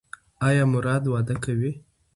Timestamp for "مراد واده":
0.73-1.35